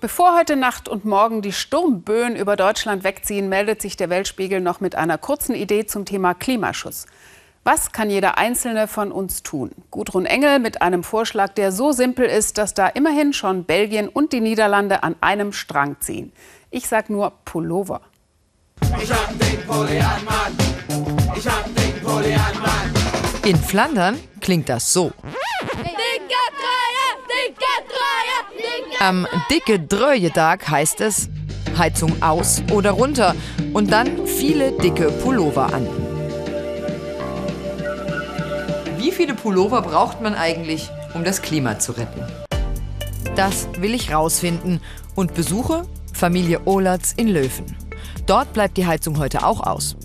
Bevor 0.00 0.36
heute 0.36 0.56
Nacht 0.56 0.88
und 0.88 1.04
morgen 1.04 1.42
die 1.42 1.52
Sturmböen 1.52 2.36
über 2.36 2.54
Deutschland 2.54 3.02
wegziehen, 3.02 3.48
meldet 3.48 3.82
sich 3.82 3.96
der 3.96 4.10
Weltspiegel 4.10 4.60
noch 4.60 4.80
mit 4.80 4.94
einer 4.94 5.18
kurzen 5.18 5.54
Idee 5.54 5.86
zum 5.86 6.04
Thema 6.04 6.34
Klimaschutz. 6.34 7.06
Was 7.64 7.90
kann 7.90 8.10
jeder 8.10 8.38
Einzelne 8.38 8.86
von 8.86 9.10
uns 9.10 9.42
tun? 9.42 9.72
Gudrun 9.90 10.26
Engel 10.26 10.60
mit 10.60 10.82
einem 10.82 11.02
Vorschlag, 11.02 11.54
der 11.54 11.72
so 11.72 11.90
simpel 11.92 12.26
ist, 12.26 12.58
dass 12.58 12.74
da 12.74 12.86
immerhin 12.86 13.32
schon 13.32 13.64
Belgien 13.64 14.08
und 14.08 14.32
die 14.32 14.40
Niederlande 14.40 15.02
an 15.02 15.16
einem 15.20 15.52
Strang 15.52 15.96
ziehen. 16.00 16.32
Ich 16.70 16.86
sag 16.86 17.10
nur 17.10 17.32
Pullover. 17.44 18.02
Ich 19.02 19.10
hab 19.10 19.28
den 19.40 19.60
Pulli 19.66 19.98
an, 19.98 20.24
Mann. 20.24 20.56
Ich 21.36 21.48
hab 21.48 21.64
den 21.64 22.00
Pulli 22.02 22.34
an, 22.34 22.60
Mann. 22.60 22.94
In 23.44 23.56
Flandern 23.56 24.20
klingt 24.40 24.68
das 24.68 24.92
so. 24.92 25.10
Am 28.98 29.26
dicke 29.50 29.78
Dröjetag 29.78 30.68
heißt 30.68 31.02
es 31.02 31.28
Heizung 31.76 32.22
aus 32.22 32.62
oder 32.72 32.92
runter 32.92 33.34
und 33.74 33.92
dann 33.92 34.26
viele 34.26 34.72
dicke 34.72 35.10
Pullover 35.10 35.72
an. 35.72 35.86
Wie 38.96 39.12
viele 39.12 39.34
Pullover 39.34 39.82
braucht 39.82 40.22
man 40.22 40.34
eigentlich, 40.34 40.88
um 41.12 41.24
das 41.24 41.42
Klima 41.42 41.78
zu 41.78 41.92
retten? 41.92 42.22
Das 43.34 43.68
will 43.78 43.92
ich 43.94 44.14
rausfinden 44.14 44.80
und 45.14 45.34
besuche 45.34 45.82
Familie 46.14 46.62
Olatz 46.64 47.12
in 47.14 47.28
Löwen. 47.28 47.76
Dort 48.24 48.54
bleibt 48.54 48.78
die 48.78 48.86
Heizung 48.86 49.18
heute 49.18 49.44
auch 49.44 49.60
aus. 49.60 49.96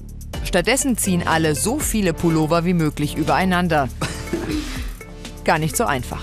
Stattdessen 0.43 0.97
ziehen 0.97 1.25
alle 1.25 1.55
so 1.55 1.79
viele 1.79 2.13
Pullover 2.13 2.65
wie 2.65 2.73
möglich 2.73 3.15
übereinander. 3.15 3.87
Gar 5.45 5.59
nicht 5.59 5.77
so 5.77 5.85
einfach. 5.85 6.21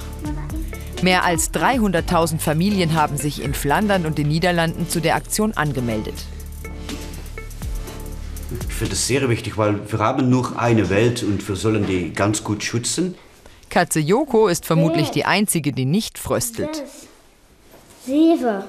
Mehr 1.03 1.25
als 1.25 1.53
300.000 1.55 2.41
Familien 2.41 2.95
haben 2.95 3.17
sich 3.17 3.41
in 3.43 3.55
Flandern 3.55 4.05
und 4.05 4.19
den 4.19 4.29
Niederlanden 4.29 4.89
zu 4.89 5.01
der 5.01 5.15
Aktion 5.15 5.53
angemeldet. 5.53 6.15
Ich 8.69 8.75
finde 8.75 8.95
es 8.95 9.07
sehr 9.07 9.29
wichtig, 9.29 9.57
weil 9.59 9.79
wir 9.91 9.99
haben 10.01 10.29
nur 10.29 10.59
eine 10.59 10.91
Welt 10.91 11.23
und 11.23 11.47
wir 11.47 11.55
sollen 11.55 11.87
die 11.87 12.13
ganz 12.13 12.43
gut 12.43 12.65
schützen. 12.65 13.15
Katze 13.71 14.01
Joko 14.01 14.49
ist 14.49 14.67
vermutlich 14.67 15.11
die 15.11 15.25
einzige, 15.25 15.73
die 15.73 15.85
nicht 15.85 16.19
fröstelt. 16.19 16.83
Sieben, 18.05 18.63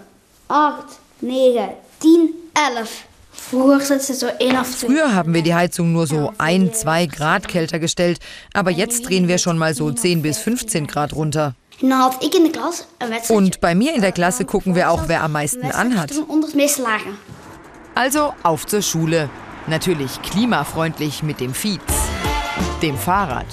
acht, 0.50 0.86
neun, 1.22 1.70
zehn, 2.00 2.30
elf. 2.54 3.06
Früher 3.32 5.16
haben 5.16 5.34
wir 5.34 5.42
die 5.42 5.56
Heizung 5.56 5.94
nur 5.94 6.06
so 6.06 6.34
ein, 6.38 6.74
zwei 6.74 7.06
Grad 7.08 7.48
kälter 7.48 7.80
gestellt, 7.80 8.20
aber 8.54 8.70
jetzt 8.70 9.08
drehen 9.08 9.28
wir 9.28 9.38
schon 9.38 9.58
mal 9.58 9.74
so 9.74 9.92
10 9.92 10.22
bis 10.22 10.38
15 10.40 10.86
Grad 10.86 11.14
runter. 11.16 11.56
Und 13.30 13.62
bei 13.62 13.76
mir 13.76 13.94
in 13.96 14.02
der 14.02 14.12
Klasse 14.12 14.46
gucken 14.46 14.76
wir 14.76 14.92
auch, 14.92 15.04
wer 15.08 15.24
am 15.24 15.32
meisten 15.32 15.72
anhat. 15.72 16.12
Also 17.96 18.34
auf 18.44 18.66
zur 18.66 18.82
Schule. 18.82 19.30
Natürlich 19.68 20.22
klimafreundlich 20.22 21.22
mit 21.24 21.40
dem 21.40 21.54
Fietz, 21.54 21.82
dem 22.82 22.98
Fahrrad. 22.98 23.46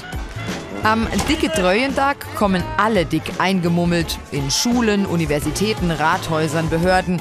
Am 0.83 1.07
dicke 1.29 1.51
Treuentag 1.51 2.27
kommen 2.37 2.63
alle 2.77 3.05
dick 3.05 3.25
eingemummelt 3.39 4.19
in 4.31 4.51
Schulen, 4.51 5.05
Universitäten, 5.05 5.91
Rathäusern, 5.91 6.69
Behörden. 6.69 7.21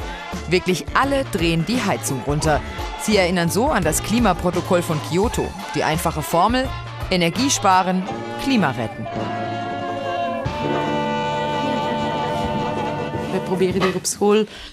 Wirklich 0.49 0.85
alle 0.93 1.23
drehen 1.31 1.65
die 1.65 1.81
Heizung 1.81 2.21
runter. 2.27 2.61
Sie 3.01 3.17
erinnern 3.17 3.49
so 3.49 3.67
an 3.67 3.83
das 3.83 4.03
Klimaprotokoll 4.03 4.83
von 4.83 4.99
Kyoto. 5.09 5.47
Die 5.73 5.83
einfache 5.83 6.21
Formel: 6.21 6.69
Energie 7.09 7.49
sparen, 7.49 8.03
Klima 8.43 8.71
retten. 8.71 9.07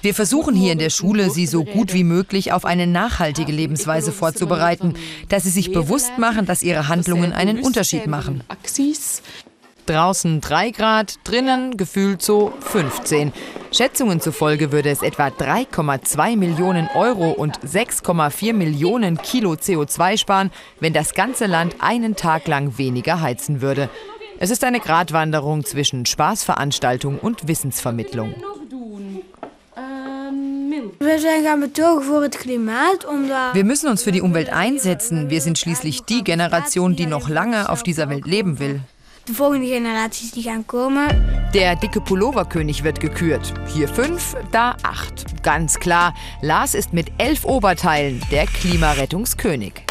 Wir 0.03 0.15
versuchen 0.15 0.55
hier 0.55 0.73
in 0.73 0.79
der 0.79 0.91
Schule, 0.91 1.31
sie 1.31 1.47
so 1.47 1.65
gut 1.65 1.93
wie 1.93 2.05
möglich 2.05 2.53
auf 2.53 2.65
eine 2.65 2.87
nachhaltige 2.87 3.53
Lebensweise 3.53 4.13
vorzubereiten, 4.13 4.95
dass 5.29 5.45
sie 5.45 5.51
sich 5.51 5.73
bewusst 5.73 6.19
machen, 6.19 6.47
dass 6.47 6.63
ihre 6.63 6.89
Handlungen 6.89 7.33
einen 7.33 7.61
Unterschied 7.61 8.07
machen. 8.07 8.43
Draußen 9.87 10.41
3 10.41 10.71
Grad, 10.71 11.19
drinnen 11.25 11.77
gefühlt 11.77 12.23
so 12.23 12.53
15. 12.61 13.33
Schätzungen 13.73 14.21
zufolge 14.21 14.71
würde 14.71 14.91
es 14.91 15.03
etwa 15.03 15.27
3,2 15.27 16.37
Millionen 16.37 16.89
Euro 16.95 17.31
und 17.31 17.59
6,4 17.61 18.53
Millionen 18.53 19.19
Kilo 19.19 19.55
CO2 19.55 20.19
sparen, 20.19 20.51
wenn 20.79 20.93
das 20.93 21.15
ganze 21.15 21.47
Land 21.47 21.77
einen 21.81 22.15
Tag 22.15 22.47
lang 22.47 22.79
weniger 22.79 23.21
heizen 23.21 23.61
würde. 23.61 23.91
Es 24.43 24.51
ist 24.51 24.65
eine 24.65 24.81
Gratwanderung 24.81 25.65
zwischen 25.65 26.05
Spaßveranstaltung 26.05 27.21
und 27.21 27.47
Wissensvermittlung. 27.47 28.35
Wir 33.53 33.65
müssen 33.65 33.89
uns 33.89 34.03
für 34.03 34.11
die 34.11 34.21
Umwelt 34.21 34.53
einsetzen. 34.53 35.31
Wir 35.31 35.41
sind 35.41 35.59
schließlich 35.59 36.03
die 36.03 36.25
Generation, 36.25 36.97
die 36.97 37.07
noch 37.07 37.29
lange 37.29 37.69
auf 37.69 37.85
dieser 37.85 38.09
Welt 38.09 38.27
leben 38.27 38.59
will. 38.59 38.81
Die 39.29 39.33
die. 39.33 41.07
Der 41.55 41.77
dicke 41.77 42.01
Pulloverkönig 42.01 42.83
wird 42.83 42.99
gekürt. 42.99 43.55
Hier 43.69 43.87
fünf, 43.87 44.35
da 44.51 44.75
acht. 44.83 45.45
Ganz 45.45 45.79
klar, 45.79 46.15
Lars 46.41 46.75
ist 46.75 46.93
mit 46.93 47.13
elf 47.19 47.45
Oberteilen 47.45 48.21
der 48.33 48.47
Klimarettungskönig. 48.47 49.85